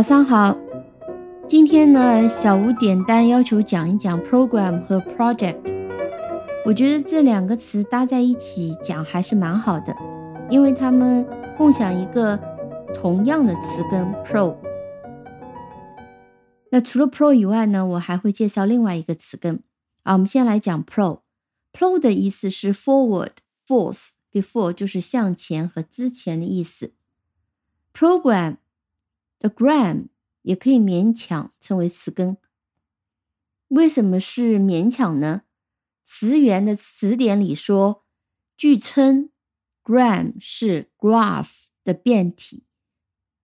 [0.00, 0.56] 早上好，
[1.46, 5.58] 今天呢，小吴点单要求讲一讲 program 和 project。
[6.64, 9.94] 我觉得这两个词搭在一起讲还是蛮好的，
[10.48, 11.28] 因为它们
[11.58, 12.34] 共享一个
[12.94, 14.56] 同样的词根 pro。
[16.70, 19.62] 那除了 pro 以外呢，我还会介绍另外一个词根
[20.04, 20.14] 啊。
[20.14, 21.20] 我们先来讲 pro。
[21.74, 23.32] pro 的意思是 forward、
[23.68, 26.94] force、before，就是向前和之前的意思。
[27.92, 28.56] program
[29.40, 30.06] 的 gram
[30.42, 32.36] 也可以勉强称为词根。
[33.68, 35.42] 为什么是勉强呢？
[36.04, 38.04] 词源的词典里说，
[38.56, 39.30] 据称
[39.82, 42.64] gram 是 graph 的变体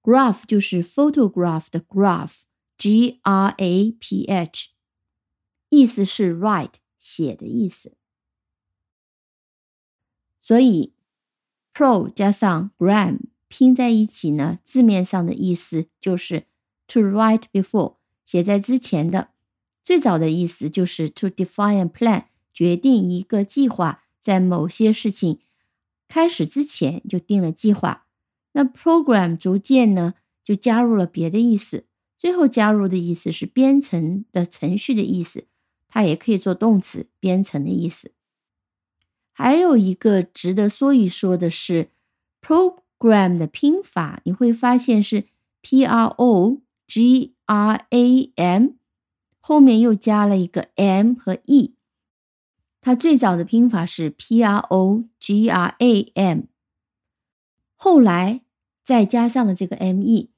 [0.03, 4.71] ，graph 就是 photograph 的 graph，g r a p h，
[5.69, 7.97] 意思是 write 写的意思。
[10.41, 10.93] 所以
[11.73, 16.47] ，pro 加上 gram 拼在一起呢，字面上的意思就是
[16.87, 19.31] to write before 写在之前的。
[19.83, 25.41] 最早的意思就是 to define a plan 决定一个计划，在某些事情
[26.09, 28.07] 开始之前就定了计划。
[28.53, 31.87] 那 program 逐渐呢就加入了别的意思，
[32.19, 35.47] 最后加入的意思是编程的程序的意思，
[35.87, 38.13] 它也可以做动词编程的意思。
[39.33, 41.91] 还有一个值得说一说的是
[42.41, 45.25] pro gram 的拼法，你会发现是
[45.63, 48.69] p r o g r a m，
[49.41, 51.75] 后面又加了一个 m 和 e。
[52.81, 56.43] 它最早的拼法是 p r o g r a m，
[57.75, 58.43] 后来
[58.85, 60.31] 再加上了这个 m e，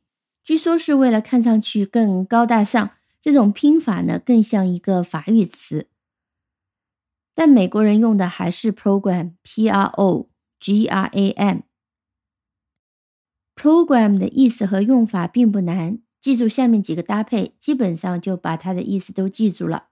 [0.42, 2.92] 据说是为了看上去更高大上。
[3.20, 5.88] 这种拼法呢，更像一个法语词。
[7.34, 11.62] 但美国人用的还是 program，p r o g r a m。
[13.58, 19.88] Program 的意思和用法并不难，记住下面几个搭配，基本上就把它的意思都记住了。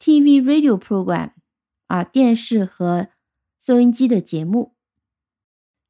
[0.00, 1.32] TV radio program
[1.88, 3.08] 啊，电视和
[3.60, 4.74] 收音机的节目。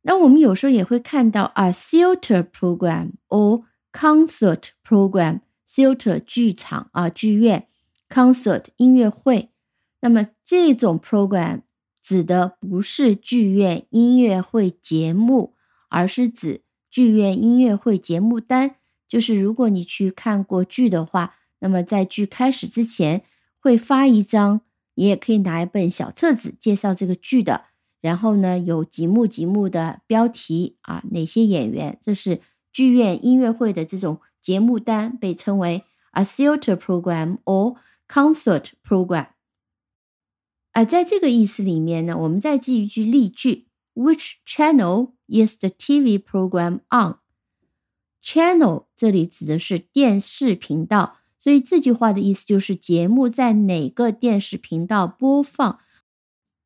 [0.03, 5.41] 那我们有时候也会看到啊，theater program or concert program。
[5.69, 7.69] theater 剧场啊，剧院
[8.09, 9.51] ；concert 音乐会。
[10.01, 11.63] 那么这种 program
[12.01, 15.56] 指的不是剧院音乐会节目，
[15.89, 18.77] 而是指剧院音乐会节目单。
[19.09, 23.23] 就是如果你去看过剧的话，那么在剧开始之前
[23.59, 24.63] 会发一张，
[24.95, 27.67] 你也可以拿一本小册子介绍这个剧的。
[28.01, 32.41] 然后呢，有几幕几幕的标题啊，哪些演员，这是
[32.73, 37.77] 剧院音乐会的这种节目单，被称为 a theater program or
[38.07, 39.29] concert program。
[40.73, 55.79] 而在这个意思里面呢，我们再记一句例句：Which channel is the TV program on？Channel 这里指的是电视频道，所以这句话的意思就是节目在哪个电视频道播放。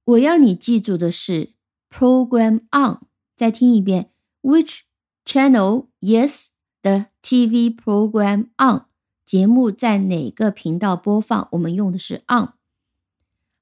[0.04, 1.50] 我要你记住的是
[1.90, 2.98] program on。
[3.36, 4.10] 再听一遍
[4.42, 4.80] ：Which
[5.24, 8.86] channel is the TV program on？
[9.24, 11.48] 节目在哪个频道播放？
[11.52, 12.54] 我们用的是 on。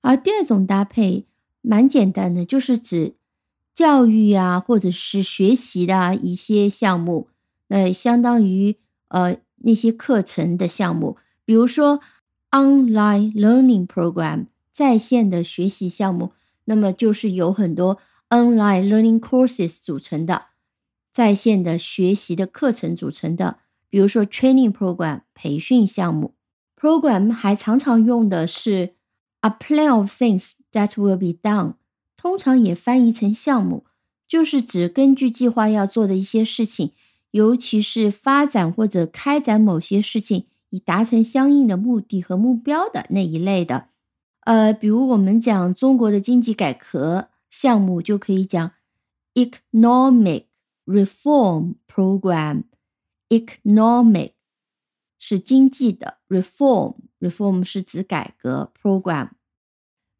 [0.01, 1.27] 而第二种搭配
[1.61, 3.17] 蛮简单的，就是指
[3.79, 7.29] 教育啊，或者是学习的一些项目，
[7.69, 8.75] 那相当于
[9.07, 12.01] 呃那些课程的项目，比如说
[12.51, 16.33] online learning program 在线的学习项目，
[16.65, 17.99] 那么就是由很多
[18.31, 20.47] online learning courses 组成的
[21.13, 26.35] 在线的学习的课程组成的，比如说 training program 培训项目
[26.77, 28.95] ，program 还常常用的是。
[29.41, 31.75] A plan of things that will be done，
[32.19, 33.87] 通常也翻译成项目，
[34.27, 36.93] 就是指根据计划要做的一些事情，
[37.31, 43.91] 尤其是发展或者开展某些事情，以达成相应的目的和目标的那一类的。
[44.41, 48.73] 呃，比如我们讲中国的经济改革项目，就可以讲
[49.35, 50.47] economic
[50.85, 52.65] reform program。
[53.29, 54.33] economic
[55.19, 59.29] 是经济的，reform reform 是指改革，program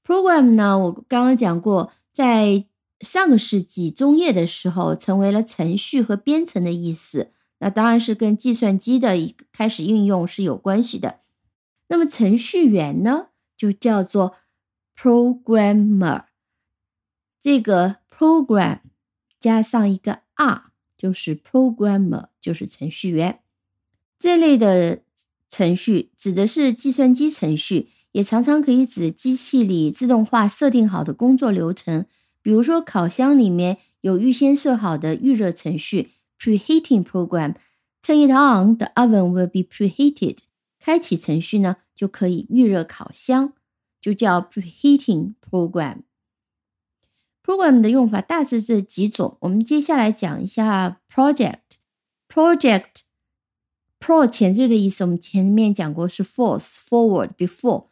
[0.09, 0.79] program 呢？
[0.79, 2.65] 我刚刚讲过，在
[3.03, 7.33] 上个世纪中叶的时候，成为了程序和编程的意思。
[7.59, 11.21] 那当然是跟计算机的一开始运用是有关系的。
[11.89, 14.37] 那么程序员呢，就叫做
[14.99, 16.25] programmer。
[17.43, 18.81] 这个 program
[19.39, 23.41] 加上一个 r，就是 programmer，就是程序员。
[24.19, 25.03] 这类的
[25.51, 32.07] 程序指的是计算机程序，也常常可以指机器里自动化设定好的工作流程。
[32.41, 40.39] 比如说，烤箱里面有预先设好的预热程序 （preheating program），Turn it on, the oven will be preheated。
[40.81, 43.53] 开启程序呢，就可以预热烤箱，
[44.01, 46.03] 就叫 preheating program。
[47.45, 51.59] program 的用法大致这几种，我们接下来讲一下 project。
[52.29, 53.03] project
[53.99, 57.87] pro 前缀的意思，我们前面讲过是 force forward before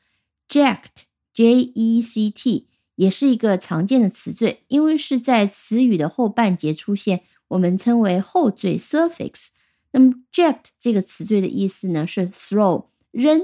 [0.49, 9.49] ject j e c t 也是一个常见的词缀，因为是在词语的后半截出现，我们称为后缀 suffix。
[9.93, 13.43] 那么 ject 这个词缀的意思呢是 throw 扔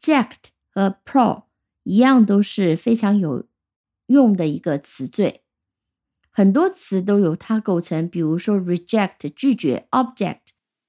[0.00, 1.44] ，ject 和 pro
[1.82, 3.46] 一样都是非常有
[4.06, 5.42] 用的一个词缀，
[6.30, 10.40] 很多词都由它构成，比如说 reject 拒绝，object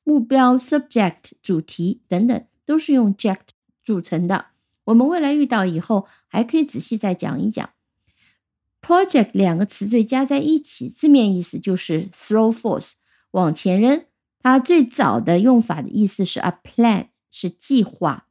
[0.03, 3.49] 目标，subject 主题等等都是用 ject
[3.83, 4.47] 组成的。
[4.85, 7.69] 我们未来遇到以后还可以仔细再讲一讲。
[8.81, 12.93] project 两个词缀加在一起，字面意思就是 throw force
[13.31, 14.05] 往前扔。
[14.39, 18.27] 它最早的用法的意思是 a plan 是计划。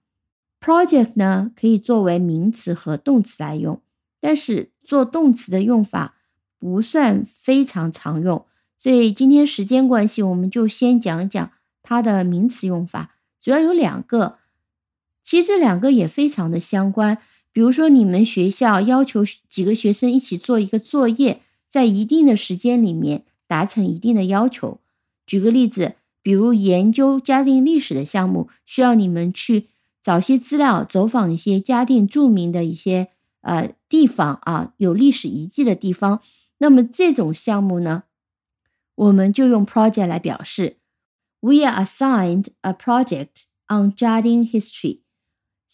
[0.61, 3.83] project 呢可以作为名词和动词来用，
[4.21, 6.17] 但是做动词的用法
[6.59, 8.47] 不算非常常用，
[8.79, 11.51] 所以今天时间关系，我们就先讲一讲
[11.83, 13.17] 它的名词用法。
[13.41, 14.39] 主要有两个，
[15.25, 17.19] 其实这两个也非常的相关。
[17.51, 24.81] 比如说，你们学校要求几个学生一起做一个作业，在一定的时间里面达成一定的要求。
[25.27, 29.69] 举个例子，比如研究嘉定历史的项目，需要你们去
[30.03, 33.09] 找些资料，走访一些嘉定著名的一些
[33.41, 36.21] 呃地方啊，有历史遗迹的地方。
[36.59, 38.05] 那么这种项目呢，
[38.97, 40.77] 我们就用 project 来表示。
[41.41, 45.04] We are assigned a project on Jardine history.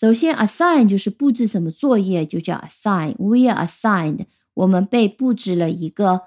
[0.00, 3.16] 首先，assign 就是布置什么作业，就叫 assign。
[3.18, 4.24] We are assigned，
[4.54, 6.22] 我们被布置了一个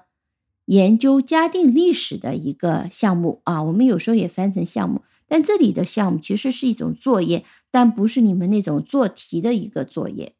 [0.66, 3.64] 研究嘉定历史的一个项目啊。
[3.64, 10.36] 我们有时候也翻成项目，但这里的项目其实是一种作业，但不是你们那种做题的一个作业。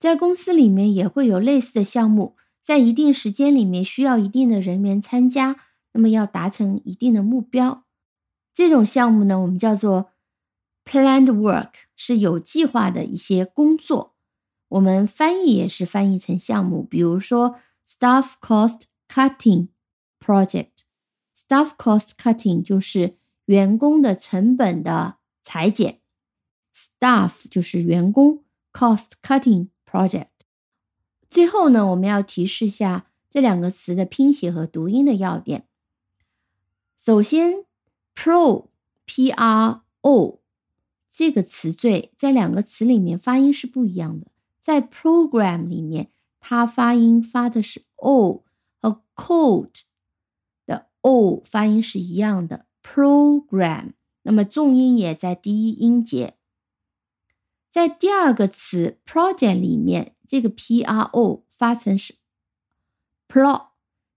[0.00, 2.34] 在公司里面也会有类似的项目，
[2.64, 5.54] 在一定时间里面需要一定的人员参加，
[5.92, 7.84] 那么要达成一定的目标。
[8.52, 10.10] 这种项目呢，我们叫做。
[10.90, 14.14] Planned work 是有计划的一些工作，
[14.68, 17.56] 我们翻译也是翻译成项目，比如说
[17.86, 19.68] staff cost cutting
[20.18, 20.70] project。
[21.36, 26.00] staff cost cutting 就是员工的成本的裁减
[26.74, 28.42] ，staff 就是员工
[28.72, 30.28] ，cost cutting project。
[31.28, 35.66] 最后呢，我们要提示一下这两个词的拼写和读音的要点。
[36.96, 37.66] 首先
[38.14, 38.68] ，pro
[39.04, 40.37] p r o。
[41.10, 44.28] 这个词缀在两个词里面发音是不一样的。
[44.60, 46.10] 在 program 里面，
[46.40, 48.44] 它发音发的是 o，
[48.80, 49.70] 和 cold
[50.66, 52.66] 的 o 发音是一样的。
[52.82, 56.34] program，那么重音也在第一音节。
[57.70, 62.14] 在第二个词 project 里面，这个 p r o 发成是
[63.28, 63.68] pro，